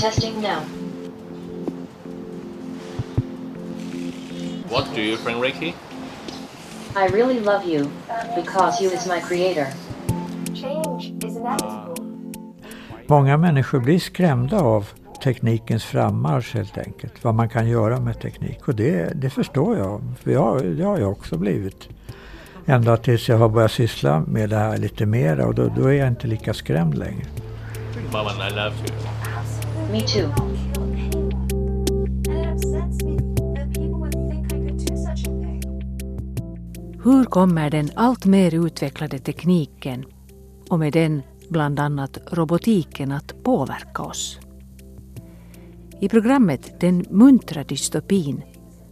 [0.00, 0.60] Testing now.
[4.70, 5.74] What do you bring Reiki?
[6.96, 7.90] I really love you
[8.34, 9.66] because you is my creator.
[10.54, 11.94] Change is inevitable.
[13.06, 14.88] Många människor blir skrämda av
[15.22, 17.24] teknikens frammarsch helt enkelt.
[17.24, 18.68] Vad man kan göra med teknik.
[18.68, 20.02] Och det, det förstår jag.
[20.22, 21.88] För jag, det har jag också blivit.
[22.66, 25.92] Ända tills jag har börjat syssla med det här lite mer och då, då är
[25.92, 27.26] jag inte lika skrämd längre.
[28.12, 29.19] Mom and I love you.
[29.92, 30.28] Me too.
[37.04, 40.04] Hur kommer den allt mer utvecklade tekniken
[40.68, 44.38] och med den bland annat robotiken att påverka oss?
[46.00, 48.42] I programmet Den muntra dystopin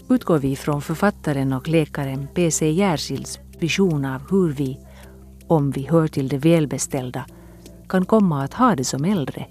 [0.09, 2.71] utgår vi från författaren och läkaren P.C.
[2.71, 4.79] Jersilds vision av hur vi,
[5.47, 7.27] om vi hör till de välbeställda,
[7.89, 9.47] kan komma att ha det som äldre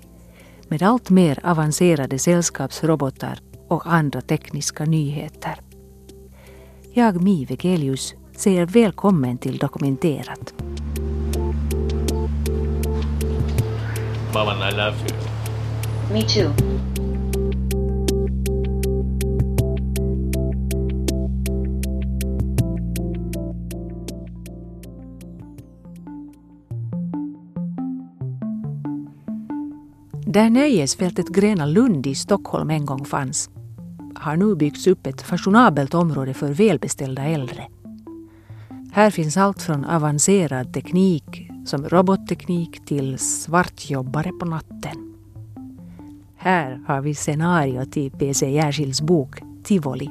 [0.69, 5.61] med allt mer avancerade sällskapsrobotar och andra tekniska nyheter.
[6.93, 10.53] Jag, Mi Vegelius, säger välkommen till Dokumenterat.
[14.33, 15.17] Mom and I love you.
[16.13, 16.76] Me too.
[30.37, 33.49] Där nöjesfältet Gröna Lund i Stockholm en gång fanns
[34.15, 37.67] har nu byggts upp ett fashionabelt område för välbeställda äldre.
[38.91, 45.15] Här finns allt från avancerad teknik som robotteknik till svartjobbare på natten.
[46.35, 48.49] Här har vi scenario till P.C.
[48.49, 50.09] Jersilds bok Tivoli.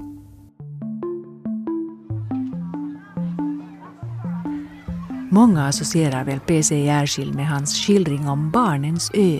[5.30, 6.84] Många associerar väl P.C.
[6.84, 9.38] Jersild med hans skildring om Barnens ö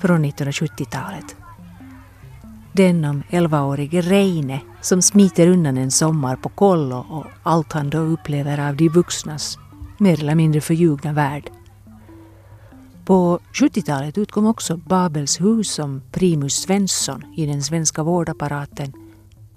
[0.00, 1.36] från 1970-talet.
[2.72, 7.98] Den om 11-årige Reine som smiter undan en sommar på kollo och allt han då
[7.98, 9.58] upplever av de vuxnas
[9.98, 11.50] mer eller mindre förljugna värld.
[13.04, 18.92] På 70-talet utkom också Babels hus om Primus Svensson i den svenska vårdapparaten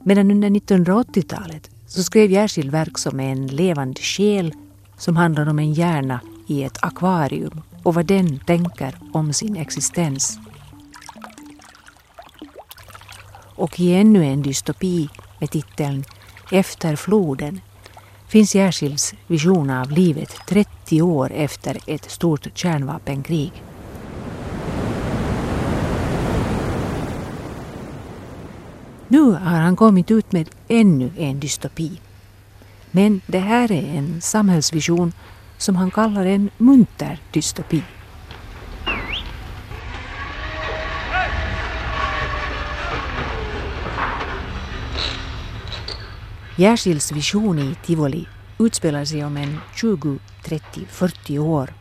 [0.04, 4.54] medan under 1980-talet så skrev Jersild verk som En levande själ
[4.98, 10.40] som handlar om en hjärna i ett akvarium och vad den tänker om sin existens.
[13.56, 15.09] Och i ännu en dystopi
[15.40, 16.04] med titeln
[16.52, 17.62] Efter floden
[18.28, 23.64] finns Jersilds vision av livet 30 år efter ett stort kärnvapenkrig.
[29.08, 32.00] Nu har han kommit ut med ännu en dystopi.
[32.92, 35.14] Men det här är en samhällsvision
[35.63, 37.84] som han kallar en munter dystopi.
[46.56, 48.28] Jersilds vision i Tivoli
[48.59, 51.74] utspelar sig om en 20, 30, 40 år.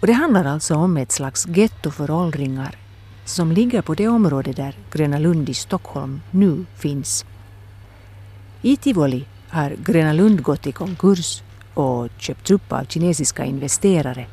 [0.00, 2.76] Och det handlar alltså om ett slags getto för åldringar
[3.24, 7.24] som ligger på det område där Gröna Lund i Stockholm nu finns.
[8.62, 11.42] I Tivoli har Gröna Lund gått i konkurs
[11.74, 14.26] och köpts upp av kinesiska investerare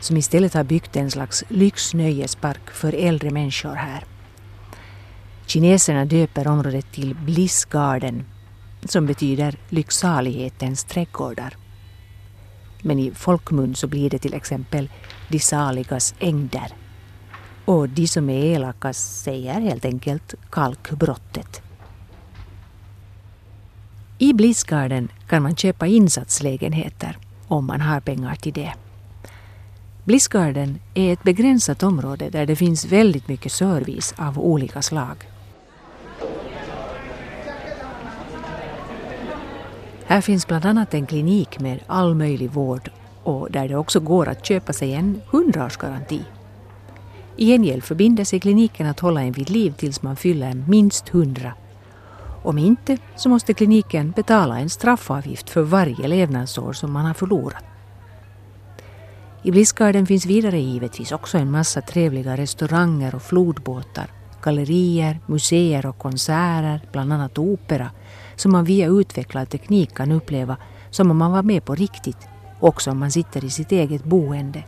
[0.00, 4.04] som istället har byggt en slags lyxnöjespark för äldre människor här.
[5.46, 8.24] Kineserna döper området till Bliss Garden
[8.84, 11.56] som betyder lycksalighetens trädgårdar.
[12.82, 14.90] Men i folkmun så blir det till exempel
[15.28, 16.72] de saligas ängder.
[17.64, 21.65] Och de som är elaka säger helt enkelt kalkbrottet.
[24.18, 27.18] I Blissgarden kan man köpa insatslägenheter
[27.48, 28.72] om man har pengar till det.
[30.04, 35.16] Blissgarden är ett begränsat område där det finns väldigt mycket service av olika slag.
[40.06, 42.90] Här finns bland annat en klinik med all möjlig vård
[43.22, 46.20] och där det också går att köpa sig en hundraårsgaranti.
[47.36, 51.52] I gengäld förbinder sig kliniken att hålla en vid liv tills man fyller minst hundra.
[52.46, 57.64] Om inte så måste kliniken betala en straffavgift för varje levnadsår som man har förlorat.
[59.42, 64.10] I Blidsgarden finns vidare givetvis också en massa trevliga restauranger och flodbåtar,
[64.42, 67.90] gallerier, museer och konserter, bland annat opera,
[68.36, 70.56] som man via utvecklad teknik kan uppleva
[70.90, 72.28] som om man var med på riktigt,
[72.60, 74.64] också om man sitter i sitt eget boende.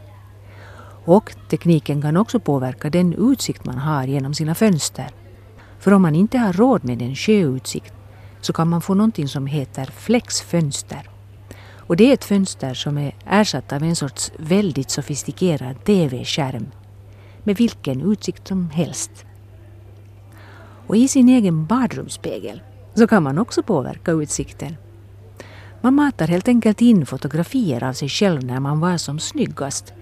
[1.04, 5.10] Och tekniken kan också påverka den utsikt man har genom sina fönster.
[5.78, 7.94] För om man inte har råd med en sjöutsikt
[8.40, 11.10] så kan man få någonting som heter flexfönster.
[11.76, 16.66] Och det är ett fönster som är ersatt av en sorts väldigt sofistikerad TV-skärm
[17.44, 19.24] med vilken utsikt som helst.
[20.86, 22.62] Och i sin egen badrumsspegel
[22.94, 24.76] så kan man också påverka utsikten.
[25.80, 29.92] Man matar helt enkelt in fotografier av sig själv när man var som snyggast.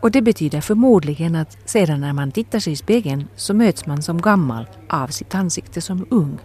[0.00, 4.02] Och det betyder förmodligen att sedan när man tittar sig i spegeln så möts man
[4.02, 6.38] som gammal av sitt ansikte som ung.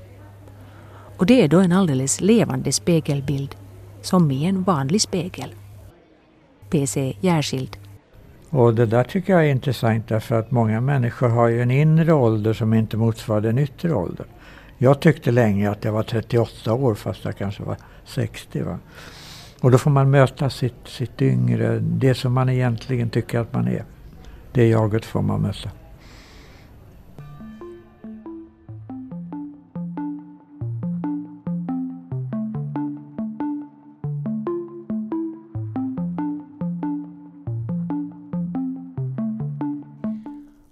[1.18, 3.56] Och det är då en alldeles levande spegelbild,
[4.01, 5.56] som i en vanlig spegel.
[6.69, 7.77] PC Järskild.
[8.50, 12.13] Och det där tycker jag är intressant därför att många människor har ju en inre
[12.13, 14.27] ålder som inte motsvarar den yttre åldern.
[14.77, 18.62] Jag tyckte länge att jag var 38 år fast jag kanske var 60.
[18.62, 18.80] Va?
[19.62, 23.68] Och då får man möta sitt, sitt yngre, det som man egentligen tycker att man
[23.68, 23.86] är.
[24.52, 25.69] Det jaget får man möta.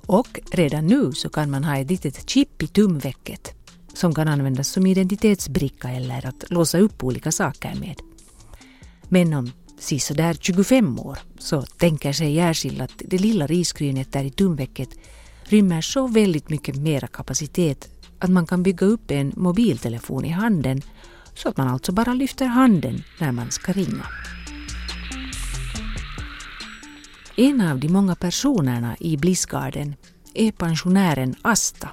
[0.05, 3.53] Och redan nu så kan man ha ett litet chip i tumvecket
[3.93, 8.08] som kan användas som identitetsbricka eller att låsa upp olika saker med.
[9.09, 14.29] Men om sisådär 25 år så tänker sig Järskild att det lilla risgrynet där i
[14.29, 14.89] tumvecket
[15.43, 17.89] rymmer så väldigt mycket mera kapacitet
[18.19, 20.81] att man kan bygga upp en mobiltelefon i handen
[21.33, 24.05] så att man alltså bara lyfter handen när man ska ringa.
[27.35, 29.95] En av de många personerna i Blissgarden
[30.33, 31.89] är pensionären Asta.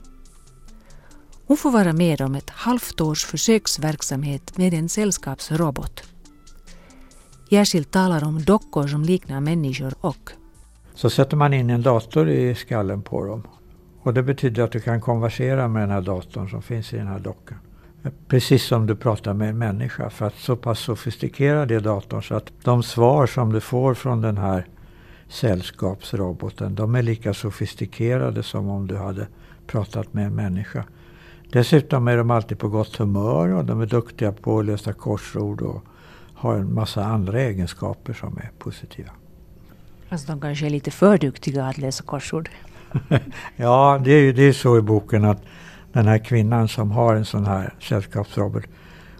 [1.47, 6.03] Hon får vara med om ett halvt års försöksverksamhet med en sällskapsrobot.
[7.49, 10.31] Jersild talar om dockor som liknar människor och
[10.95, 13.43] Så sätter man in en dator i skallen på dem.
[14.03, 17.07] Och det betyder att du kan konversera med den här datorn som finns i den
[17.07, 17.59] här dockan.
[18.29, 20.11] Precis som du pratar med en människa.
[20.11, 24.21] För att så pass sofistikerad är datorn så att de svar som du får från
[24.21, 24.67] den här
[25.29, 29.27] sällskapsroboten, de är lika sofistikerade som om du hade
[29.67, 30.85] pratat med en människa.
[31.53, 35.63] Dessutom är de alltid på gott humör och de är duktiga på att lösa korsord
[35.63, 35.85] och
[36.37, 39.11] har en massa andra egenskaper som är positiva.
[40.09, 42.49] Alltså de kanske är lite för duktiga att läsa korsord.
[43.57, 45.43] ja, det är ju det är så i boken att
[45.93, 48.65] den här kvinnan som har en sån här sällskapsrobot,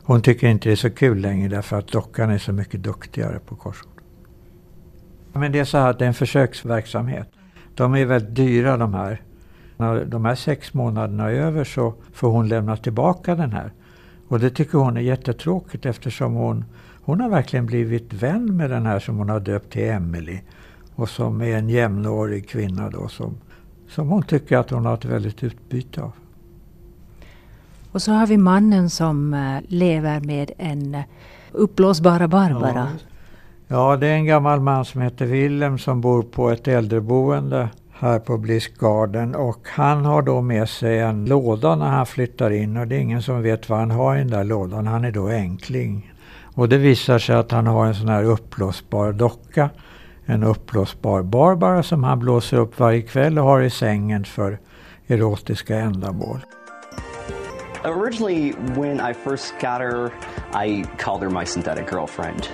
[0.03, 3.39] hon tycker inte det är så kul längre därför att dockan är så mycket duktigare
[3.39, 3.91] på korsord.
[5.33, 7.29] Men det är så här att det är en försöksverksamhet.
[7.75, 9.23] De är väldigt dyra de här.
[9.77, 13.73] När de här sex månaderna är över så får hon lämna tillbaka den här.
[14.29, 16.65] Och det tycker hon är jättetråkigt eftersom hon,
[17.03, 20.39] hon har verkligen blivit vän med den här som hon har döpt till Emily.
[20.95, 23.37] Och som är en jämnårig kvinna då som,
[23.89, 26.13] som hon tycker att hon har ett väldigt utbyte av.
[27.93, 31.05] Och så har vi mannen som eh, lever med en eh,
[31.53, 32.89] uppblåsbara Barbara.
[32.99, 33.17] Ja.
[33.69, 38.19] Ja, det är en gammal man som heter Willem som bor på ett äldreboende här
[38.19, 42.77] på Bliss Garden och han har då med sig en låda när han flyttar in
[42.77, 44.87] och det är ingen som vet vad han har i den där lådan.
[44.87, 46.13] Han är då enkling.
[46.55, 49.71] Och det visar sig att han har en sån här uppblåsbar docka.
[50.27, 54.59] En uppblåsbar Barbara som han blåser upp varje kväll och har i sängen för
[55.07, 56.41] erotiska ändamål.
[57.85, 60.11] Originally, when I first got her,
[60.53, 62.49] I called her my synthetic girlfriend.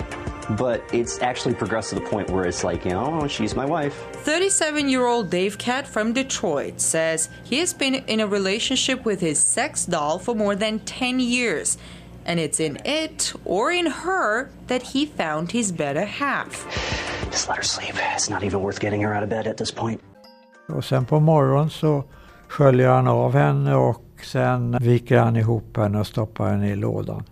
[0.50, 3.94] But it's actually progressed to the point where it's like, you know, she's my wife.
[4.24, 9.20] 37 year old Dave Cat from Detroit says he has been in a relationship with
[9.20, 11.78] his sex doll for more than 10 years.
[12.24, 16.66] And it's in it or in her that he found his better half.
[17.30, 17.94] Just let her sleep.
[18.14, 20.00] It's not even worth getting her out of bed at this point.
[20.68, 22.04] Och sen på morgonen så
[22.48, 27.24] sköljer han av henne och sen viker han ihop henne och stoppar henne i lådan.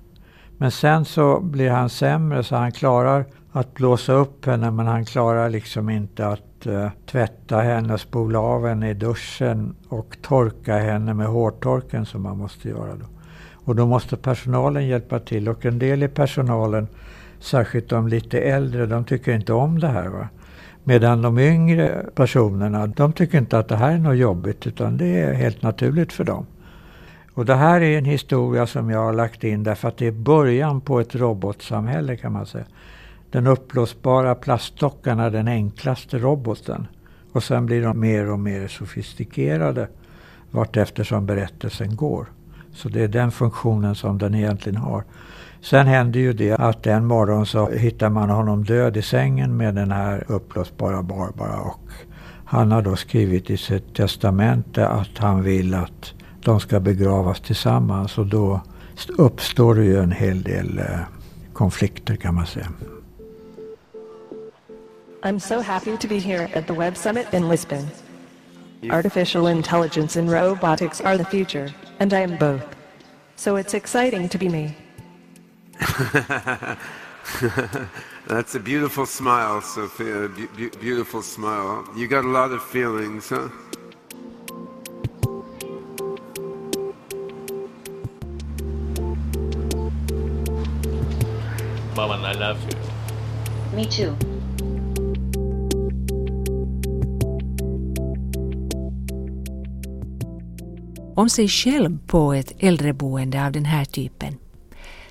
[0.62, 5.04] Men sen så blir han sämre så han klarar att blåsa upp henne men han
[5.04, 11.14] klarar liksom inte att uh, tvätta henne, spola av henne i duschen och torka henne
[11.14, 13.06] med hårtorken som man måste göra då.
[13.52, 16.88] Och då måste personalen hjälpa till och en del i personalen,
[17.38, 20.08] särskilt de lite äldre, de tycker inte om det här.
[20.08, 20.28] Va?
[20.84, 25.20] Medan de yngre personerna, de tycker inte att det här är något jobbigt utan det
[25.20, 26.46] är helt naturligt för dem.
[27.34, 30.12] Och det här är en historia som jag har lagt in därför att det är
[30.12, 32.64] början på ett robotsamhälle kan man säga.
[33.30, 36.86] Den uppblåsbara plastdockan är den enklaste roboten.
[37.32, 39.88] Och sen blir de mer och mer sofistikerade
[40.50, 42.26] vartefter som berättelsen går.
[42.72, 45.04] Så det är den funktionen som den egentligen har.
[45.60, 49.74] Sen händer ju det att en morgon så hittar man honom död i sängen med
[49.74, 51.60] den här uppblåsbara Barbara.
[51.60, 51.90] Och
[52.44, 58.18] han har då skrivit i sitt testamente att han vill att de ska begravas tillsammans
[58.18, 58.60] och då
[59.08, 61.00] uppstår det ju en hel del eh,
[61.52, 62.68] konflikter kan man säga.
[65.22, 67.88] I'm so happy to be here at the Web Summit in Lisbon.
[68.90, 72.64] Artificial intelligence and robotics are the future, and I am both.
[73.36, 74.74] So it's exciting to be me.
[78.26, 80.28] That's a beautiful smile, Sophia.
[80.28, 81.84] Be- be- beautiful smile.
[81.94, 83.48] You got a lot of feelings, huh?
[92.08, 92.78] Mom, I love you.
[93.74, 94.16] Me too.
[101.14, 104.38] Om sig själv på ett äldreboende av den här typen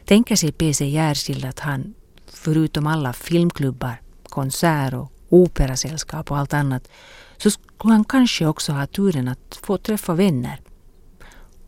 [0.06, 1.94] tänker sig PC Järskild att han,
[2.28, 6.90] förutom alla filmklubbar, konsert och operasällskap och allt annat,
[7.38, 10.60] så skulle han kanske också ha turen att få träffa vänner.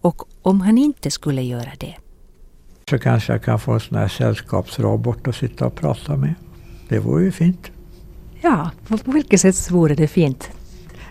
[0.02, 1.96] Och om han inte skulle göra det,
[2.92, 6.34] Så kanske jag kan få en sån här sällskapsrobot att sitta och prata med.
[6.90, 7.72] Det vore ju fint.
[8.42, 10.52] ja, på vilket sätt vore det fint?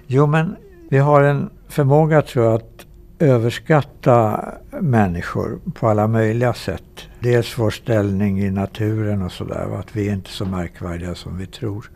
[0.07, 0.57] Jo, men
[0.91, 2.87] vi har en förmåga tror jag att
[3.19, 4.45] överskatta
[4.81, 7.09] människor på alla möjliga sätt.
[7.21, 11.47] Dels vår ställning i naturen och sådär, att vi är inte så märkvärdiga som vi
[11.47, 11.91] tror.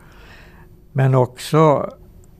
[0.91, 1.89] Men också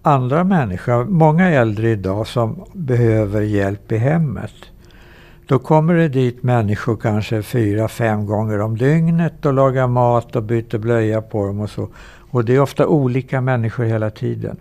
[0.02, 4.54] andra människor, många äldre idag som behöver hjälp i hemmet.
[5.48, 10.44] Då kommer det dit människor kanske fyra, fem gånger om dygnet och lagar mat och
[10.44, 11.90] byter blöja på dem och så.
[12.32, 14.58] Och det är ofta olika människor hela tiden.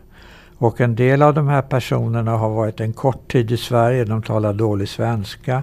[0.58, 4.22] Och en del av de här personerna har varit en kort tid i Sverige, de
[4.22, 5.62] talar dålig svenska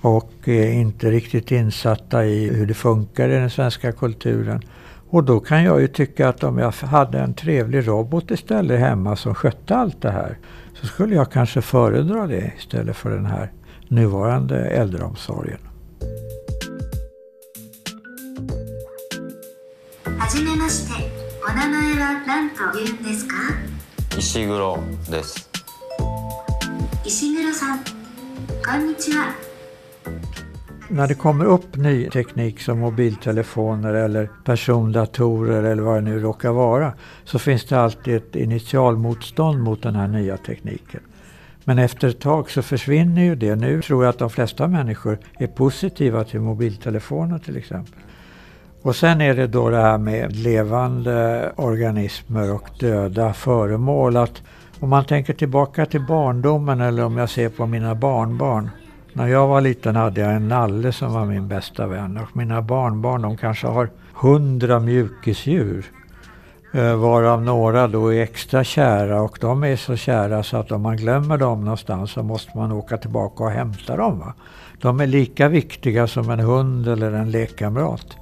[0.00, 4.62] och är inte riktigt insatta i hur det funkar i den svenska kulturen.
[5.10, 9.16] Och då kan jag ju tycka att om jag hade en trevlig robot istället hemma
[9.16, 10.38] som skötte allt det här
[10.74, 13.50] så skulle jag kanske föredra det istället för den här
[13.88, 15.58] nuvarande äldreomsorgen.
[30.88, 36.52] När det kommer upp ny teknik som mobiltelefoner eller persondatorer eller vad det nu råkar
[36.52, 36.92] vara
[37.24, 41.00] så finns det alltid ett initialmotstånd mot den här nya tekniken.
[41.68, 43.56] Men efter ett tag så försvinner ju det.
[43.56, 48.00] Nu tror jag att de flesta människor är positiva till mobiltelefoner till exempel.
[48.82, 54.16] Och sen är det då det här med levande organismer och döda föremål.
[54.16, 54.42] Att
[54.80, 58.70] om man tänker tillbaka till barndomen eller om jag ser på mina barnbarn.
[59.12, 62.62] När jag var liten hade jag en nalle som var min bästa vän och mina
[62.62, 65.86] barnbarn de kanske har hundra mjukisdjur.
[66.76, 70.82] Eh, varav några då är extra kära och de är så kära så att om
[70.82, 74.18] man glömmer dem någonstans så måste man åka tillbaka och hämta dem.
[74.18, 74.34] Va?
[74.80, 78.16] De är lika viktiga som en hund eller en lekkamrat.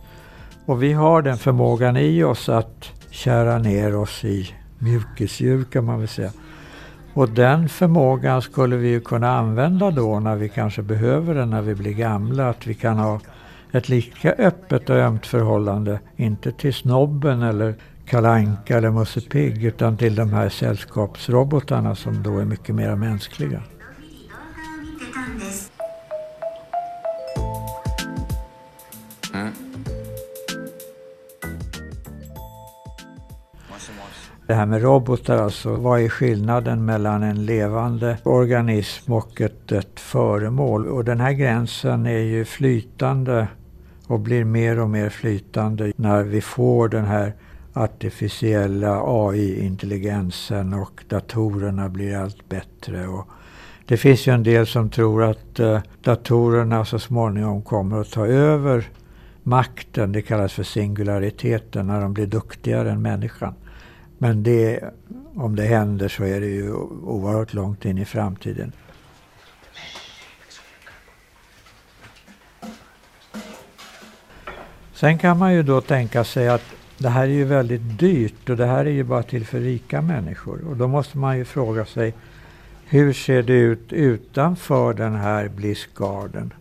[0.66, 5.98] Och vi har den förmågan i oss att kära ner oss i mjukisdjur kan man
[5.98, 6.30] väl säga.
[7.14, 11.62] Och den förmågan skulle vi ju kunna använda då när vi kanske behöver den när
[11.62, 12.48] vi blir gamla.
[12.48, 13.20] Att vi kan ha
[13.72, 17.74] ett lika öppet och ömt förhållande, inte till snobben eller
[18.06, 23.62] kalanka eller Musse Pigg utan till de här sällskapsrobotarna som då är mycket mer mänskliga.
[34.46, 40.00] Det här med robotar alltså, vad är skillnaden mellan en levande organism och ett, ett
[40.00, 40.86] föremål?
[40.86, 43.48] Och den här gränsen är ju flytande
[44.06, 47.32] och blir mer och mer flytande när vi får den här
[47.74, 53.08] artificiella AI-intelligensen och datorerna blir allt bättre.
[53.08, 53.28] Och
[53.86, 58.26] det finns ju en del som tror att eh, datorerna så småningom kommer att ta
[58.26, 58.88] över
[59.42, 63.54] makten, det kallas för singulariteten, när de blir duktigare än människan.
[64.18, 64.80] Men det,
[65.34, 68.72] om det händer så är det ju oerhört långt in i framtiden.
[74.92, 76.62] Sen kan man ju då tänka sig att
[77.04, 80.02] det här är ju väldigt dyrt och det här är ju bara till för rika
[80.02, 80.64] människor.
[80.68, 82.14] Och då måste man ju fråga sig
[82.86, 86.52] hur ser det ut utanför den här Blissgarden?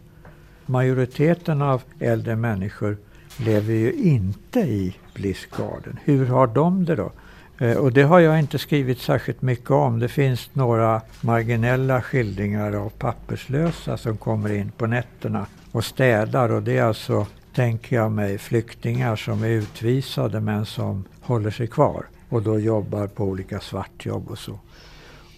[0.65, 2.97] Majoriteten av äldre människor
[3.37, 5.99] lever ju inte i Blissgarden.
[6.03, 7.11] Hur har de det då?
[7.59, 9.99] Eh, och det har jag inte skrivit särskilt mycket om.
[9.99, 16.51] Det finns några marginella skildringar av papperslösa som kommer in på nätterna och städar.
[16.51, 21.67] Och det är alltså, tänker jag mig, flyktingar som är utvisade men som håller sig
[21.67, 24.59] kvar och då jobbar på olika svartjobb och så.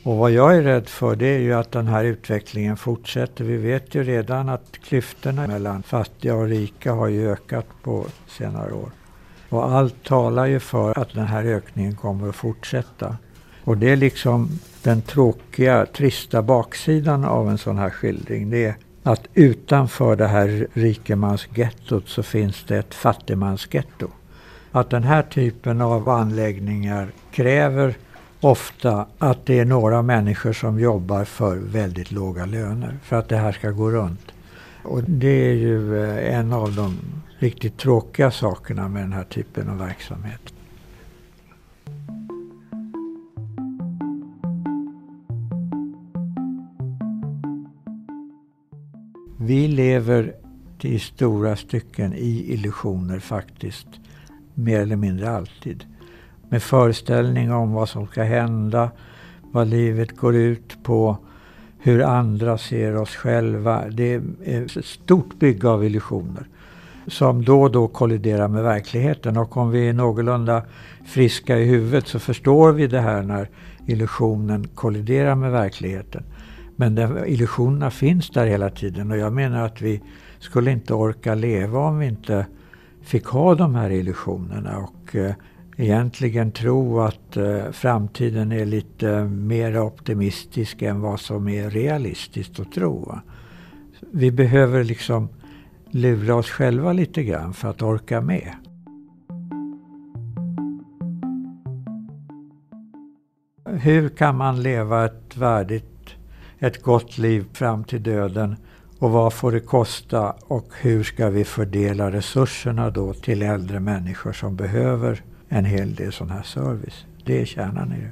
[0.03, 3.43] Och vad jag är rädd för det är ju att den här utvecklingen fortsätter.
[3.43, 8.73] Vi vet ju redan att klyftorna mellan fattiga och rika har ju ökat på senare
[8.73, 8.89] år.
[9.49, 13.17] Och allt talar ju för att den här ökningen kommer att fortsätta.
[13.63, 18.49] Och det är liksom den tråkiga, trista baksidan av en sån här skildring.
[18.49, 18.75] Det är
[19.07, 24.07] att utanför det här rikemansgettot så finns det ett fattigmansgetto.
[24.71, 27.95] Att den här typen av anläggningar kräver
[28.41, 33.37] ofta att det är några människor som jobbar för väldigt låga löner för att det
[33.37, 34.31] här ska gå runt.
[34.83, 36.97] Och det är ju eh, en av de
[37.39, 40.54] riktigt tråkiga sakerna med den här typen av verksamhet.
[49.45, 50.33] Vi lever
[50.81, 53.87] i stora stycken i illusioner faktiskt,
[54.53, 55.83] mer eller mindre alltid.
[56.49, 58.91] Med föreställningar om vad som ska hända,
[59.41, 61.17] vad livet går ut på,
[61.79, 63.83] hur andra ser oss själva.
[63.89, 64.13] Det
[64.45, 66.47] är ett stort bygge av illusioner
[67.07, 69.37] som då och då kolliderar med verkligheten.
[69.37, 70.61] Och om vi är någorlunda
[71.05, 73.49] friska i huvudet så förstår vi det här när
[73.87, 76.23] illusionen kolliderar med verkligheten.
[76.75, 80.01] Men den, illusionerna finns där hela tiden och jag menar att vi
[80.39, 82.45] skulle inte orka leva om vi inte
[83.01, 85.33] fick ha de här illusionerna och eh,
[85.77, 92.71] egentligen tro att eh, framtiden är lite mer optimistisk än vad som är realistiskt att
[92.71, 93.05] tro.
[93.05, 93.21] Va?
[94.11, 95.29] Vi behöver liksom
[95.89, 98.51] lura oss själva lite grann för att orka med.
[103.65, 105.94] Hur kan man leva ett värdigt,
[106.65, 108.55] ett gott liv fram till döden
[108.99, 114.33] och vad får det kosta och hur ska vi fördela resurserna då till äldre människor
[114.33, 117.05] som behöver en hel del sån här service.
[117.25, 118.11] Det är kärnan i det,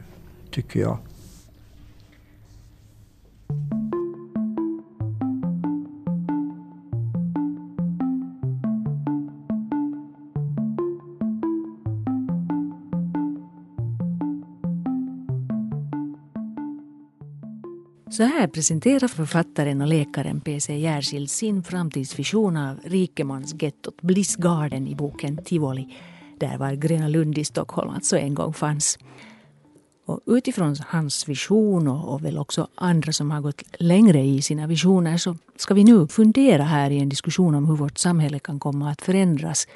[0.52, 0.98] tycker jag.
[18.24, 20.78] Så här presenterar författaren och läkaren P.C.
[20.78, 25.98] Järskild sin framtidsvision av rikemansgettot Bliss Garden i boken Tivoli,
[26.40, 29.00] där var Gröna Lund i Stockholm alltså en gång fanns.
[30.06, 34.68] Och utifrån hans vision och, och väl också andra som har gått längre i sina
[34.68, 38.60] visioner så ska vi nu fundera här i en diskussion om hur vårt samhälle kan
[38.60, 39.68] komma att förändras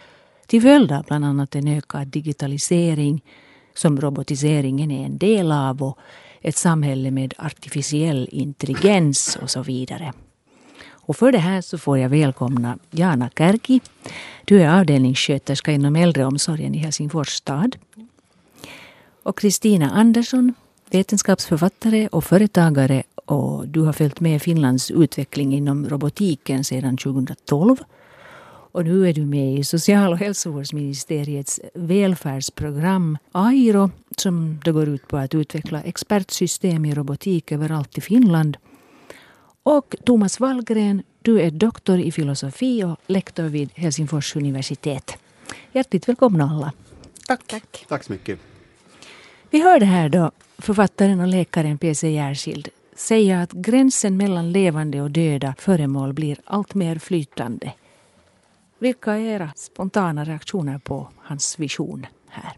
[0.46, 3.24] till följd av bland annat en ökad digitalisering
[3.74, 5.98] som robotiseringen är en del av och
[6.42, 10.14] ett samhälle med artificiell intelligens och så vidare.
[10.90, 13.82] Och för det här så får jag välkomna Jana Kärki.
[14.46, 17.76] Du är avdelningssköterska inom äldreomsorgen i Helsingfors stad.
[19.24, 20.54] Och Kristina Andersson,
[20.92, 27.78] vetenskapsförfattare och företagare och du har följt med Finlands utveckling inom robotiken sedan 2012.
[28.78, 35.08] Och nu är du med i social och hälsovårdsministeriets välfärdsprogram AIRO som det går ut
[35.08, 38.58] på att utveckla expertsystem i robotik överallt i Finland.
[39.64, 45.18] Och Thomas Wallgren, du är doktor i filosofi och lektor vid Helsingfors universitet.
[45.72, 46.72] Hjärtligt välkomna alla.
[47.28, 47.48] Tack.
[47.48, 48.40] Tack, Tack så mycket.
[49.50, 52.10] Vi hörde här då författaren och läkaren P.C.
[52.10, 57.74] Järskild säga att gränsen mellan levande och döda föremål blir allt mer flytande.
[58.80, 62.58] Vilka är era spontana reaktioner på hans vision här?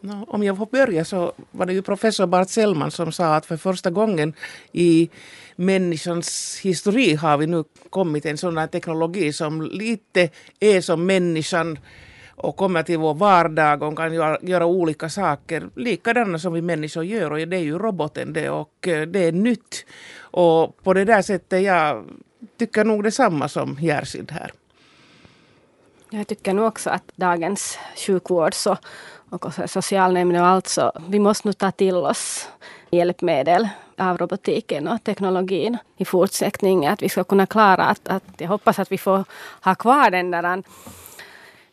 [0.00, 3.46] No, om jag får börja så var det ju professor Bart Sellman som sa att
[3.46, 4.34] för första gången
[4.72, 5.10] i
[5.56, 10.28] människans historia har vi nu kommit en sån här teknologi som lite
[10.60, 11.78] är som människan
[12.34, 17.04] och kommer till vår vardag och kan göra, göra olika saker likadana som vi människor
[17.04, 19.86] gör och det är ju roboten det och eh, det är nytt.
[20.20, 22.04] Och på det där sättet jag
[22.58, 24.52] tycker nog detsamma som Järsild här.
[26.12, 28.76] Jag tycker nog också att dagens sjukvård så,
[29.30, 32.48] och socialnämnden och allt så, vi måste nu ta till oss
[32.90, 33.68] hjälpmedel
[33.98, 36.92] av robotiken och teknologin i fortsättningen.
[36.92, 39.24] Att vi ska kunna klara att, att jag hoppas att vi får
[39.60, 40.62] ha kvar den där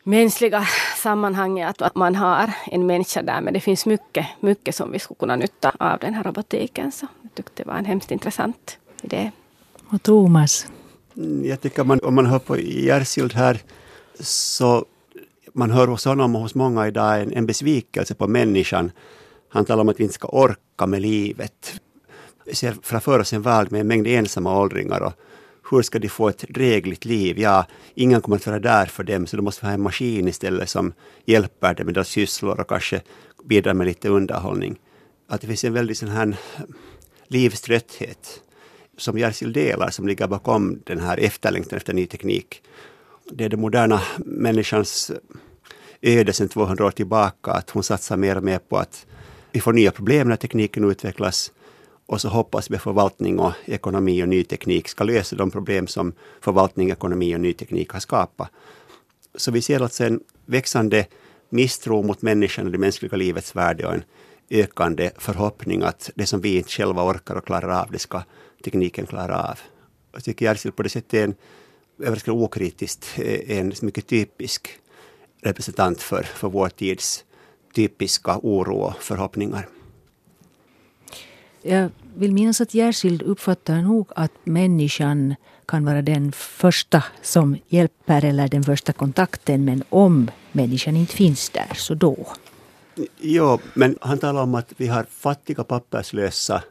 [0.04, 0.65] mänskliga
[0.97, 3.41] sammanhanget, att man har en människa där.
[3.41, 6.91] Men det finns mycket, mycket som vi skulle kunna nytta av den här robotiken.
[6.91, 9.32] Så jag tyckte det var en hemskt intressant idé.
[9.89, 10.67] Och Thomas?
[11.43, 13.60] Jag tycker man, om man hör på Järsild här
[14.19, 14.86] så
[15.53, 18.91] man hör hos honom och hos många idag en, en besvikelse på människan.
[19.49, 21.82] Han talar om att vi inte ska orka med livet.
[22.45, 25.13] Vi ser framför oss en värld med en mängd ensamma åldringar och
[25.71, 27.39] hur ska de få ett drägligt liv?
[27.39, 30.27] Ja, ingen kommer att vara där för dem, så då måste vi ha en maskin
[30.27, 30.93] istället som
[31.25, 33.01] hjälper dem med deras sysslor och kanske
[33.43, 34.80] bidrar med lite underhållning.
[35.27, 36.38] Att det finns en väldig sån här
[37.27, 38.41] livströtthet
[38.97, 42.62] som Jersild delar, som ligger bakom den här efterlängtan efter ny teknik
[43.31, 45.11] det är den moderna människans
[46.01, 49.05] öde sedan 200 år tillbaka, att hon satsar mer och mer på att
[49.51, 51.51] vi får nya problem när tekniken utvecklas
[52.05, 55.87] och så hoppas vi att förvaltning och ekonomi och ny teknik ska lösa de problem
[55.87, 58.49] som förvaltning, ekonomi och ny teknik har skapat.
[59.35, 61.05] Så vi ser alltså en växande
[61.49, 64.03] misstro mot människan och det mänskliga livets värde och en
[64.49, 68.23] ökande förhoppning att det som vi inte själva orkar och klarar av, det ska
[68.63, 69.59] tekniken klara av.
[70.11, 71.35] Jag tycker Järsil på det sättet är en,
[71.99, 74.69] överraskande okritiskt, en mycket typisk
[75.41, 77.23] representant för, för vår tids
[77.73, 79.67] typiska oro och förhoppningar.
[81.62, 88.25] Jag vill minnas att Järskild uppfattar nog att människan kan vara den första som hjälper
[88.25, 92.27] eller den första kontakten men om människan inte finns där så då.
[93.19, 96.63] Jo, men han talar om att vi har fattiga papperslösa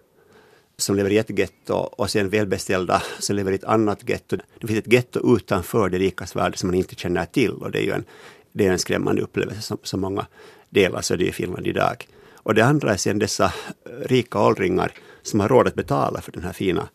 [0.79, 4.37] som lever i ett getto och sen välbeställda som lever i ett annat getto.
[4.61, 7.79] Det finns ett getto utanför det rikas värld som man inte känner till och det
[7.79, 8.05] är ju en,
[8.53, 10.27] det är en skrämmande upplevelse som, som många
[10.71, 12.09] delar, så det är i Finland idag.
[12.35, 13.53] Och det andra är sen dessa
[14.01, 16.89] rika åldringar som har råd att betala för den här fina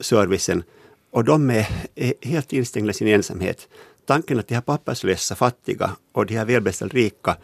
[0.00, 0.62] servicen.
[1.10, 3.68] Och de är, är helt instängda i sin ensamhet.
[4.06, 7.36] Tanken att de här papperslösa fattiga och de här välbeställda rika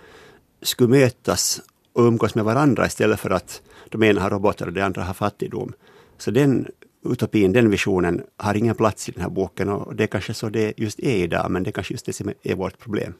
[0.63, 1.61] skulle mötas
[1.93, 5.15] och umgås med varandra istället för att de ena har robotar och de andra har
[5.15, 5.73] fattigdom.
[6.19, 6.69] Så den
[7.05, 10.49] utopin, den visionen har ingen plats i den här boken och det är kanske så
[10.49, 13.15] det just är idag, men det är kanske just det som är vårt problem.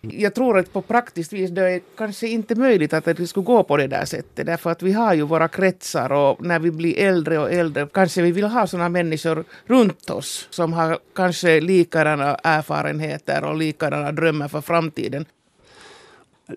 [0.00, 3.62] Jag tror att på praktiskt vis det är kanske inte möjligt att det skulle gå
[3.62, 4.46] på det där sättet.
[4.46, 8.22] Därför att vi har ju våra kretsar och när vi blir äldre och äldre kanske
[8.22, 14.48] vi vill ha sådana människor runt oss som har kanske likadana erfarenheter och likadana drömmar
[14.48, 15.26] för framtiden.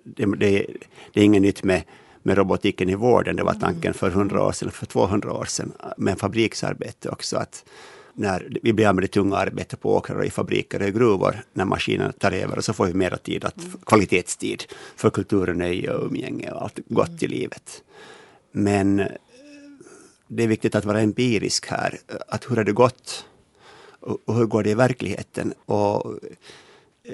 [0.04, 0.68] Det, det,
[1.14, 1.84] det är inget nytt med,
[2.24, 3.36] med robotiken i vården.
[3.36, 7.38] Det var tanken för 100 år sedan, för 200 år sedan, med fabriksarbete också.
[7.38, 7.66] att
[8.16, 10.92] när vi blir av med det tunga arbetet på åkrar och i fabriker och i
[10.92, 14.64] gruvor, när maskinerna tar över, och så får vi mera tid, att, kvalitetstid
[14.96, 17.84] för kultur och nöje och umgänge och allt gott i livet.
[18.52, 19.08] Men
[20.28, 22.00] det är viktigt att vara empirisk här.
[22.28, 23.26] Att hur har det gått?
[24.00, 25.54] Och hur går det i verkligheten?
[25.66, 26.20] Och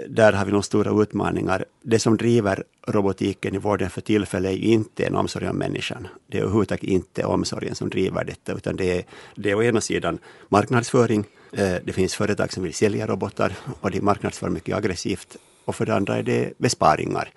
[0.09, 1.65] där har vi nog stora utmaningar.
[1.81, 6.07] Det som driver robotiken i vården för tillfället är ju inte en omsorg om människan.
[6.27, 9.03] Det är överhuvudtaget inte omsorgen som driver detta, utan det är,
[9.35, 11.25] det är å ena sidan marknadsföring.
[11.51, 15.37] Eh, det finns företag som vill sälja robotar och de marknadsför mycket aggressivt.
[15.65, 17.29] Och för det andra är det besparingar.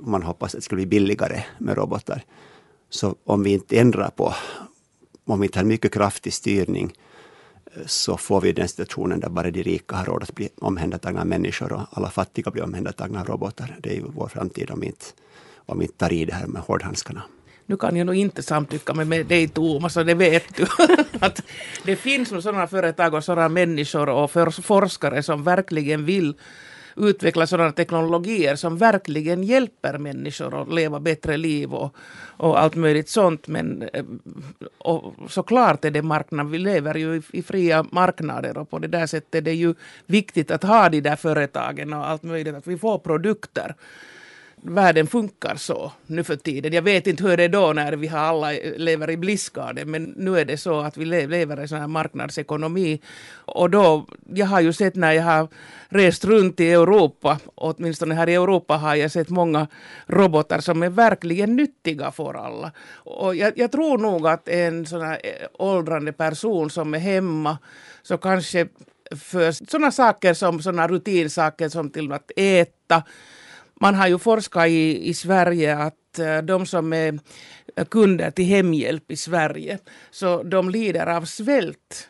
[0.00, 2.24] Man hoppas att det ska bli billigare med robotar.
[2.90, 4.34] Så om vi inte ändrar på,
[5.24, 6.92] om vi inte har mycket kraftig styrning
[7.86, 11.26] så får vi den situationen där bara de rika har råd att bli omhändertagna av
[11.26, 13.76] människor och alla fattiga blir omhändertagna av robotar.
[13.80, 15.04] Det är ju vår framtid om vi inte,
[15.56, 17.22] om vi inte tar i det här med hårdhandskarna.
[17.66, 20.66] Nu kan jag nog inte samtycka med dig Thomas, och det vet du.
[21.20, 21.42] att
[21.84, 24.30] det finns nog sådana företag och sådana människor och
[24.62, 26.34] forskare som verkligen vill
[26.96, 31.96] utveckla sådana teknologier som verkligen hjälper människor att leva bättre liv och,
[32.36, 33.48] och allt möjligt sånt.
[33.48, 34.04] Men eh,
[34.78, 38.88] och såklart är det marknad, vi lever ju i, i fria marknader och på det
[38.88, 39.74] där sättet är det ju
[40.06, 43.74] viktigt att ha de där företagen och allt möjligt, att vi får produkter
[44.62, 46.72] världen funkar så nu för tiden.
[46.72, 50.14] Jag vet inte hur det är då när vi har alla lever i bliskaden, men
[50.16, 53.00] nu är det så att vi lever i sån här marknadsekonomi.
[53.44, 55.48] Och då, jag har ju sett när jag har
[55.88, 59.66] rest runt i Europa, åtminstone här i Europa har jag sett många
[60.06, 62.72] robotar som är verkligen nyttiga för alla.
[62.94, 67.58] Och jag, jag tror nog att en sån här eh, åldrande person som är hemma
[68.02, 68.68] så kanske
[69.16, 73.02] för sådana saker som sådana rutinsaker som till att äta
[73.82, 77.18] man har ju forskat i, i Sverige att eh, de som är
[77.90, 79.78] kunder till hemhjälp i Sverige,
[80.10, 82.08] så de lider av svält.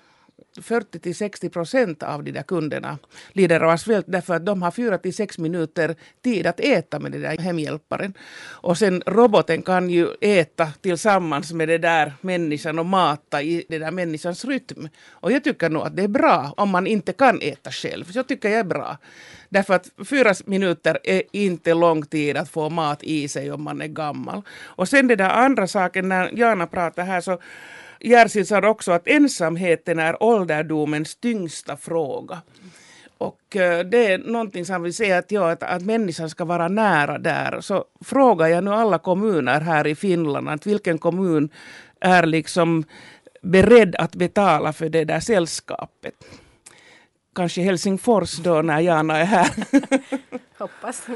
[0.63, 2.99] 40 till 60 procent av de där kunderna
[3.33, 7.13] lider av svält därför att de har 4 till 6 minuter tid att äta med
[7.13, 8.15] den där hemhjälparen.
[8.49, 13.81] Och sen roboten kan ju äta tillsammans med den där människan och mata i den
[13.81, 14.89] där människans rytm.
[15.11, 18.05] Och jag tycker nog att det är bra om man inte kan äta själv.
[18.05, 18.99] Så tycker jag är bra.
[19.49, 23.81] Därför att fyra minuter är inte lång tid att få mat i sig om man
[23.81, 24.43] är gammal.
[24.63, 27.39] Och sen den där andra saken när Jana pratar här så
[28.05, 32.43] Jersild sa också att ensamheten är ålderdomens tyngsta fråga.
[33.19, 36.69] Och eh, det är någonting som vi säger att, ja, att, att människan ska vara
[36.69, 37.61] nära där.
[37.61, 41.51] Så frågar jag nu alla kommuner här i Finland att vilken kommun
[42.01, 42.85] är liksom
[43.43, 46.15] beredd att betala för det där sällskapet.
[47.35, 49.51] Kanske Helsingfors då när Jana är här.
[50.59, 51.07] Hoppas.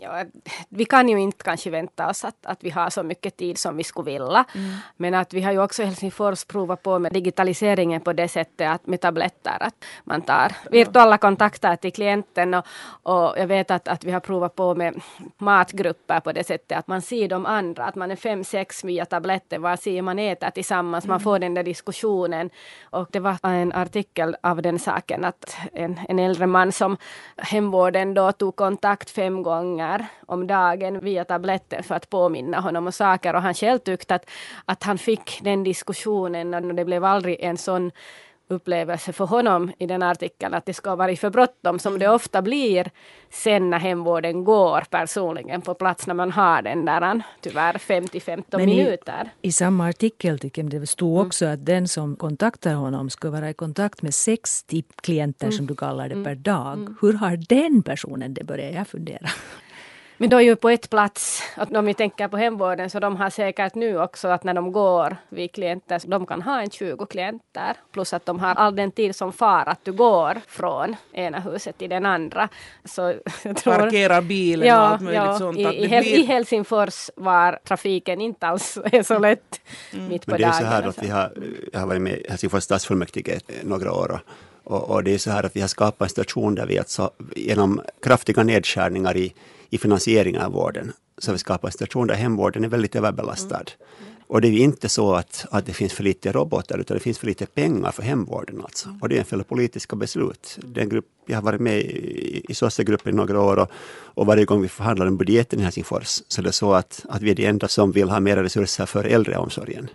[0.00, 0.24] Ja,
[0.68, 3.76] vi kan ju inte kanske vänta oss att, att vi har så mycket tid som
[3.76, 4.44] vi skulle vilja.
[4.54, 4.74] Mm.
[4.96, 8.70] Men att vi har ju också i Helsingfors provat på med digitaliseringen på det sättet
[8.70, 12.64] att med tabletter att man tar virtuella kontakter till klienten och,
[13.02, 15.00] och jag vet att, att vi har provat på med
[15.38, 19.04] matgrupper på det sättet att man ser de andra, att man är fem, sex via
[19.04, 21.24] tabletten, vad ser man äter tillsammans, man Mm.
[21.24, 22.50] får den där diskussionen.
[22.90, 26.96] Och det var en artikel av den saken att en, en äldre man som
[27.36, 29.81] hemvården då tog kontakt fem gånger
[30.26, 34.30] om dagen via tabletten för att påminna honom om saker och han själv tyckte att,
[34.64, 37.90] att han fick den diskussionen och det blev aldrig en sån
[38.48, 42.42] upplevelse för honom i den artikeln att det ska vara för bråttom som det ofta
[42.42, 42.90] blir
[43.30, 48.68] sen när hemvården går personligen på plats när man har den där tyvärr 50-15 Men
[48.68, 49.30] i- minuter.
[49.42, 53.50] I samma artikel tycker jag det stod också att den som kontaktar honom ska vara
[53.50, 56.94] i kontakt med 60 klienter som du kallar det per dag.
[57.00, 59.28] Hur har den personen det börjar jag fundera.
[60.22, 63.16] Men då är ju på ett plats, att om vi tänker på hemvården, så de
[63.16, 66.70] har säkert nu också att när de går vid klienter, så de kan ha en
[66.70, 67.76] 20 klienter.
[67.92, 71.78] Plus att de har all den tid som far att du går från ena huset
[71.78, 72.48] till den andra.
[72.84, 73.02] Så
[73.42, 75.58] jag tror, Parkerar bilen och allt möjligt sånt.
[75.58, 79.60] I, i, blir- I Helsingfors var trafiken inte alls är så lätt
[79.92, 81.32] mitt på Men det är så här att vi har,
[81.72, 84.20] jag har varit med i Helsingfors stadsfullmäktige några år och,
[84.72, 87.10] och, och det är så här att vi har skapat en situation där vi alltså
[87.36, 89.34] genom kraftiga nedskärningar i,
[89.72, 93.64] i finansieringen av vården så vi skapar en situation där hemvården är väldigt överbelastad.
[94.26, 97.02] Och det är ju inte så att, att det finns för lite robotar utan det
[97.02, 98.60] finns för lite pengar för hemvården.
[98.64, 98.98] Alltså.
[99.00, 100.58] Och det är en följd av politiska beslut.
[100.62, 103.70] Den grupp, jag har varit med i, i SOSSE-gruppen i några år och,
[104.14, 107.22] och varje gång vi förhandlar om budgeten i Helsingfors så är det så att, att
[107.22, 109.88] vi är de enda som vill ha mer resurser för äldreomsorgen.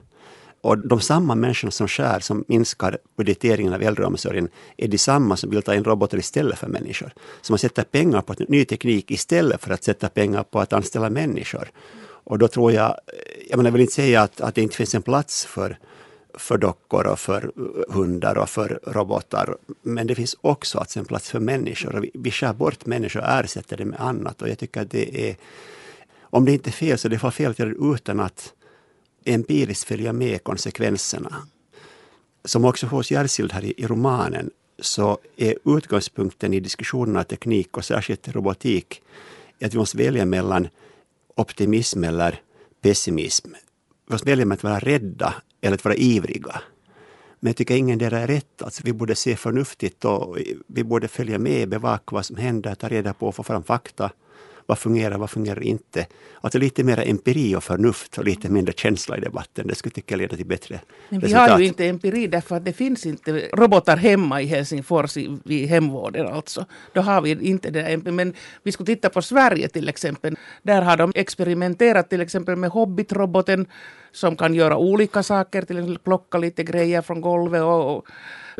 [0.68, 5.50] Och de samma människorna som skär, som minskar budgeteringen av äldreomsorgen, är de samma som
[5.50, 7.14] vill ta in robotar istället för människor.
[7.42, 11.10] Så man sätter pengar på ny teknik istället för att sätta pengar på att anställa
[11.10, 11.72] människor.
[12.02, 14.76] Och då tror jag, eh, jag menar, jag vill inte säga att, att det inte
[14.76, 15.78] finns en plats för,
[16.34, 19.58] för dockor och för eh, hundar och för robotar.
[19.82, 21.96] Men det finns också alltså en plats för människor.
[21.96, 24.42] Och vi, vi skär bort människor och ersätter det med annat.
[24.42, 25.36] Och jag tycker att det är,
[26.22, 28.54] om det inte är fel så det är fel att göra det utan att
[29.28, 31.48] empiriskt följa med konsekvenserna.
[32.46, 37.86] Som också hos Järsild här i, i romanen så är utgångspunkten i diskussionerna teknik och
[37.86, 39.02] särskilt robotik
[39.62, 40.68] att vi måste välja mellan
[41.36, 42.42] optimism eller
[42.82, 43.52] pessimism.
[44.08, 46.62] Vi måste välja mellan att vara rädda eller att vara ivriga.
[47.40, 48.62] Men jag tycker ingen där är rätt.
[48.62, 50.38] Alltså, vi borde se förnuftigt och
[50.68, 54.12] vi borde följa med, bevaka vad som händer, ta reda på och få fram fakta.
[54.68, 56.06] Vad fungerar, vad fungerar inte?
[56.42, 59.68] Alltså lite mer empiri och förnuft och lite mindre känsla i debatten.
[59.68, 61.50] Det skulle tycka leda till bättre Men vi resultat.
[61.50, 65.66] har ju inte empiri därför att det finns inte robotar hemma i Helsingfors i, i
[65.66, 66.66] hemvården alltså.
[66.94, 68.12] Då har vi inte det där.
[68.12, 70.36] Men vi skulle titta på Sverige till exempel.
[70.64, 73.66] Där har de experimenterat till exempel med Hobbit-roboten
[74.12, 78.08] som kan göra olika saker, till exempel plocka lite grejer från golvet och, och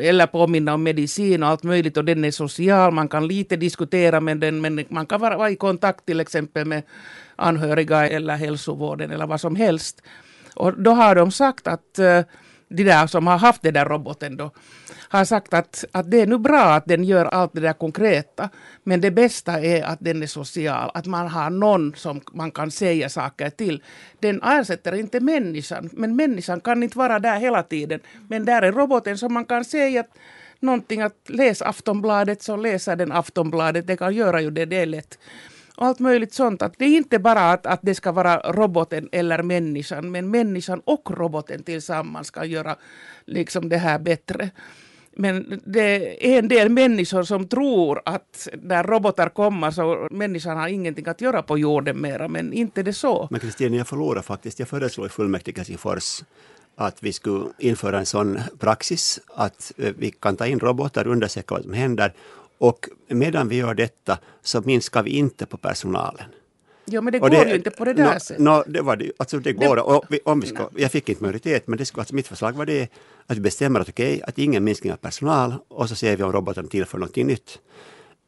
[0.02, 4.20] eller påminna om medicin och allt möjligt och den är social, man kan lite diskutera
[4.20, 6.82] med den men man kan vara, i kontakt till exempel med
[7.36, 10.02] anhöriga eller hälsovården eller vad som helst.
[10.54, 12.20] Och då har de sagt att eh,
[12.68, 14.50] de där som har haft den där roboten då
[15.08, 18.48] har sagt att, att det är nu bra att den gör allt det där konkreta
[18.84, 22.70] men det bästa är att den är social, att man har någon som man kan
[22.70, 23.82] säga saker till.
[24.20, 28.00] Den ersätter inte människan men människan kan inte vara där hela tiden.
[28.28, 30.10] Men där är roboten som man kan säga att
[30.60, 34.86] någonting att läs Aftonbladet så läser den Aftonbladet, det kan göra ju det, det är
[34.86, 35.18] lätt
[35.78, 36.62] och allt möjligt sånt.
[36.62, 40.82] Att det är inte bara att, att det ska vara roboten eller människan, men människan
[40.84, 42.76] och roboten tillsammans ska göra
[43.24, 44.50] liksom det här bättre.
[45.16, 50.68] Men det är en del människor som tror att när robotar kommer så människan har
[50.68, 53.28] ingenting att göra på jorden mera, men inte det så.
[53.30, 54.58] Men Kristina, jag förlorar faktiskt.
[54.58, 56.22] Jag föreslår i fullmäktige i Helsingfors
[56.76, 61.54] att vi skulle införa en sån praxis att eh, vi kan ta in robotar undersöka
[61.54, 62.12] vad som händer.
[62.58, 66.24] Och medan vi gör detta så minskar vi inte på personalen.
[66.90, 68.38] Ja, men det går ju inte på det där no, sättet.
[68.38, 69.76] No, det, var det, alltså det går.
[69.76, 72.52] Och vi, om vi ska, jag fick inte majoritet, men det skulle, alltså mitt förslag
[72.52, 72.88] var det
[73.26, 76.32] att vi bestämmer att okej, att ingen minskning av personal och så ser vi om
[76.32, 77.58] roboten tillför någonting nytt.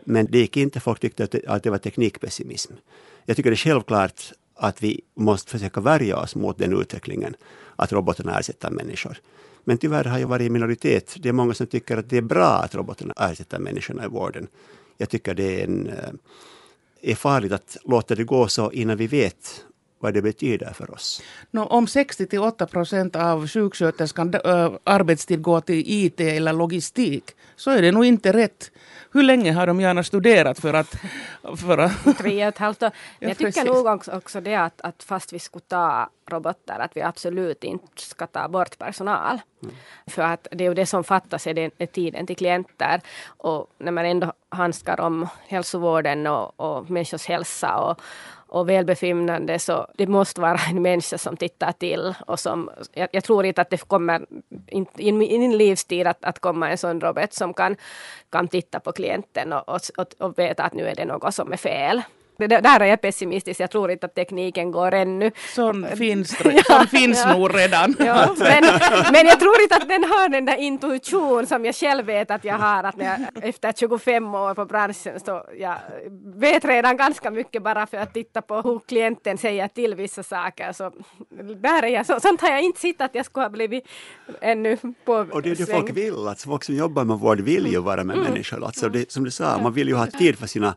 [0.05, 2.73] Men det gick inte, folk tyckte att det, att det var teknikpessimism.
[3.25, 7.35] Jag tycker det är självklart att vi måste försöka värja oss mot den utvecklingen,
[7.77, 9.19] att robotarna ersätter människor.
[9.64, 11.16] Men tyvärr har jag varit i minoritet.
[11.18, 14.49] Det är många som tycker att det är bra att robotarna ersätter människorna i vården.
[14.96, 16.11] Jag tycker det är, en, eh,
[17.03, 19.64] är farligt att låta det gå så innan vi vet
[20.00, 21.22] vad det betyder för oss.
[21.50, 27.36] No, om 60 till 8 procent av sjuksköterskan äh, arbetstid går till IT eller logistik
[27.56, 28.70] så är det nog inte rätt.
[29.12, 30.96] Hur länge har de gärna studerat för att...
[31.56, 32.90] För att Tre och ett halvt år.
[33.18, 36.96] Men jag tycker nog också, också det att, att fast vi skulle ta robotar, att
[36.96, 39.40] vi absolut inte ska ta bort personal.
[39.62, 39.74] Mm.
[40.06, 43.00] För att det är ju det som fattas, är, det, är tiden till klienter.
[43.26, 48.00] Och när man ändå handskar om hälsovården och, och människors hälsa och,
[48.50, 53.24] och välbefinnande så det måste vara en människa som tittar till och som, jag, jag
[53.24, 54.26] tror inte att det kommer
[54.96, 57.76] i min livstid att, att komma en sån robot som kan,
[58.30, 61.52] kan titta på klienten och, och, och, och veta att nu är det något som
[61.52, 62.02] är fel
[62.48, 63.61] där är jag pessimistisk.
[63.61, 65.31] Jag tror inte att tekniken går ännu.
[65.55, 67.37] Sån finns, ja, sån finns ja.
[67.37, 67.96] nog redan.
[67.98, 68.64] Ja, men,
[69.12, 72.44] men jag tror inte att den har den där intuition som jag själv vet att
[72.44, 72.85] jag har.
[72.85, 75.76] Att när jag, efter 25 år på branschen så jag
[76.35, 80.72] vet redan ganska mycket bara för att titta på hur klienten säger till vissa saker.
[80.72, 80.92] Så
[81.62, 82.07] där är jag.
[82.07, 83.85] Så, sånt har jag inte sett att jag skulle ha blivit
[84.40, 86.29] ännu på Och det är det folk vill.
[86.29, 88.29] Alltså, folk som jobbar med vård vill ju vara med mm.
[88.29, 88.64] människor.
[88.64, 90.74] Alltså, det, som du sa, man vill ju ha tid för sina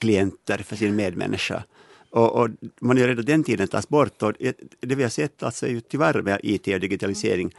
[0.00, 1.64] klienter, för sin medmänniska.
[2.10, 2.48] Och, och
[2.80, 4.32] man är redan den tiden tas bort och
[4.80, 7.54] det vi har sett alltså är ju tyvärr med IT och digitalisering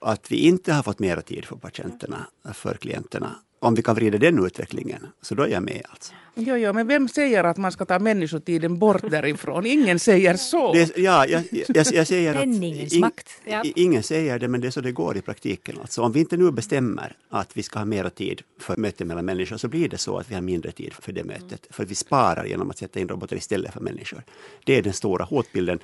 [0.00, 4.18] att vi inte har fått mera tid för patienterna, för klienterna om vi kan vrida
[4.18, 5.82] den utvecklingen, så då är jag med.
[5.88, 6.12] Alltså.
[6.34, 9.66] Jo, jo, men vem säger att man ska ta människotiden bort därifrån?
[9.66, 10.72] Ingen säger så.
[10.72, 13.28] Det, ja, jag, jag, jag säger att in, makt.
[13.44, 13.62] Ja.
[13.64, 15.78] ingen säger det, men det är så det går i praktiken.
[15.80, 19.24] Alltså, om vi inte nu bestämmer att vi ska ha mera tid för möten mellan
[19.24, 21.66] människor, så blir det så att vi har mindre tid för det mötet.
[21.70, 24.22] För vi sparar genom att sätta in robotar istället för människor.
[24.64, 25.78] Det är den stora hotbilden.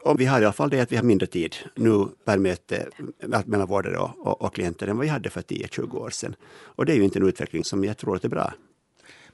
[0.00, 2.88] Och vi har i alla fall det att vi har mindre tid nu per möte
[3.18, 6.34] eh, mellan vårdare och, och, och klienter än vad vi hade för 10-20 år sedan.
[6.50, 8.52] Och det är ju inte en utveckling som jag tror att är bra.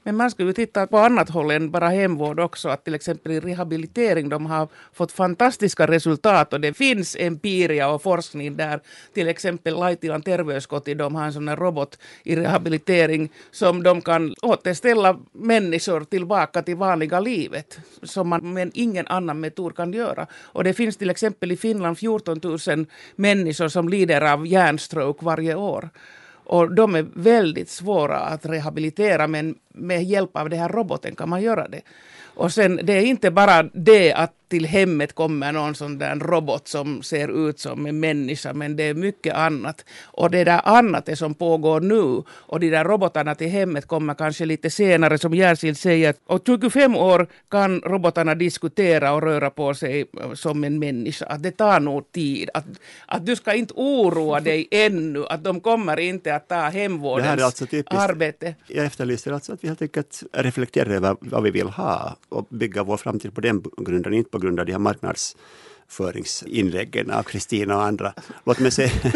[0.06, 2.68] Men man skulle titta på annat håll än bara hemvård också.
[2.68, 8.02] Att till exempel i rehabilitering de har fått fantastiska resultat och det finns empiria och
[8.02, 8.80] forskning där.
[9.14, 14.34] Till exempel Laitilan terveyskoti, de har en sån här robot i rehabilitering som de kan
[14.42, 17.78] återställa människor tillbaka till vanliga livet.
[18.02, 20.26] Som man med ingen annan metod kan göra.
[20.42, 22.86] Och det finns till exempel i Finland 14 000
[23.16, 25.90] människor som lider av hjärnstroke varje år.
[26.44, 31.28] Och de är väldigt svåra att rehabilitera men med hjälp av den här roboten kan
[31.28, 31.80] man göra det.
[32.34, 36.68] Och sen det är inte bara det att till hemmet kommer någon sån där robot
[36.68, 39.84] som ser ut som en människa, men det är mycket annat.
[40.04, 42.22] Och det där annat är som pågår nu.
[42.30, 46.14] Och de där robotarna till hemmet kommer kanske lite senare, som Järsild säger.
[46.26, 51.26] Och 25 år kan robotarna diskutera och röra på sig som en människa.
[51.26, 52.50] Att det tar nog tid.
[52.54, 52.64] Att,
[53.06, 57.30] att du ska inte oroa dig ännu, att de kommer inte att ta hemvårdens det
[57.30, 58.54] här är alltså typiskt, arbete.
[58.66, 62.82] Jag efterlyser alltså att vi helt enkelt reflekterar över vad vi vill ha och bygga
[62.82, 67.82] vår framtid på den grunden, inte på grund av de här marknadsföringsinläggen av Kristina och
[67.82, 68.14] andra.
[68.44, 68.90] Låt mig säga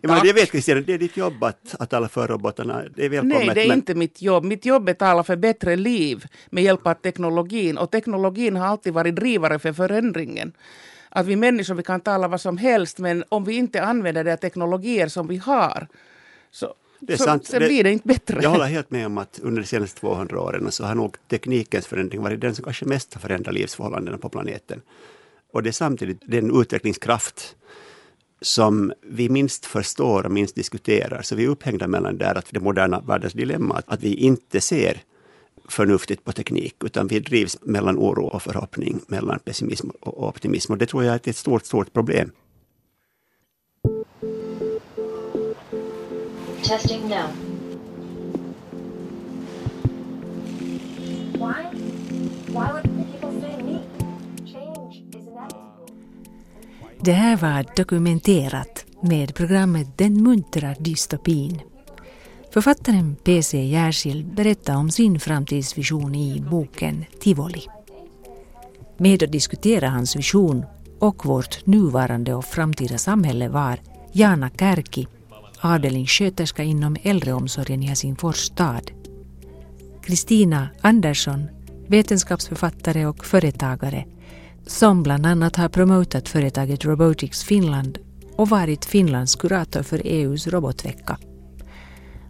[0.00, 2.84] jag, jag vet Kristina, det är ditt jobb att, att tala för robotarna.
[2.96, 3.46] Det är välkommet.
[3.46, 3.78] Nej, det är men...
[3.78, 4.44] inte mitt jobb.
[4.44, 7.78] Mitt jobb är att tala för bättre liv med hjälp av teknologin.
[7.78, 10.52] Och teknologin har alltid varit drivare för förändringen
[11.16, 14.36] att vi människor vi kan tala vad som helst men om vi inte använder de
[14.36, 15.88] teknologier som vi har
[16.50, 17.46] så, det är så, sant.
[17.46, 18.38] Sen blir det inte bättre.
[18.42, 21.86] Jag håller helt med om att under de senaste 200 åren så har nog teknikens
[21.86, 24.80] förändring varit den som kanske mest har förändrat livsförhållandena på planeten.
[25.52, 27.56] Och det är samtidigt den utvecklingskraft
[28.40, 31.22] som vi minst förstår och minst diskuterar.
[31.22, 35.02] Så vi är upphängda mellan där att det moderna världens dilemma, att vi inte ser
[35.68, 40.72] förnuftigt på teknik, utan vi drivs mellan oro och förhoppning, mellan pessimism och optimism.
[40.72, 42.30] Och det tror jag är ett stort, stort problem.
[46.64, 47.28] Testing now.
[51.38, 51.64] Why?
[52.52, 53.80] Why would people say me?
[54.52, 55.92] Change is inevitable.
[57.00, 61.60] Det här var dokumenterat med programmet Den muntra dystopin.
[62.50, 63.64] Författaren P.C.
[63.64, 67.62] Järskild berättar om sin framtidsvision i boken Tivoli.
[68.96, 70.64] Med att diskutera hans vision
[70.98, 73.78] och vårt nuvarande och framtida samhälle var
[74.12, 75.08] Jana Kärki,
[75.64, 78.90] avdelningssköterska inom äldreomsorgen i Helsingfors stad.
[80.02, 81.48] Kristina Andersson,
[81.88, 84.04] vetenskapsförfattare och företagare,
[84.66, 87.98] som bland annat har promotat företaget Robotics Finland
[88.36, 91.18] och varit Finlands kurator för EUs robotvecka.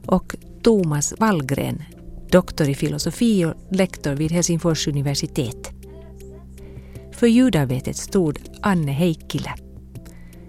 [0.06, 1.82] Och Thomas Wallgren,
[2.30, 5.70] doktor i filosofi och lektor vid Helsingfors universitet.
[7.12, 9.54] För ljudarbetet stod Anne Heikkilä.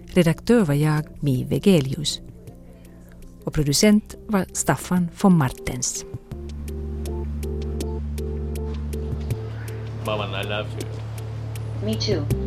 [0.06, 2.20] Redaktör var jag, Mi Vegelius
[3.46, 6.04] och producent var Staffan von Martens.
[10.06, 10.88] Mamma, I love you.
[11.84, 12.45] Me too.